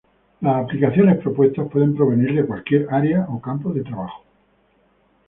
Las 0.39 0.63
aplicaciones 0.65 1.19
propuestas 1.19 1.69
pueden 1.71 1.95
provenir 1.95 2.33
de 2.33 2.47
cualquier 2.47 2.87
área 2.91 3.27
o 3.29 3.39
campo 3.39 3.71
de 3.71 3.83
trabajo. 3.83 4.23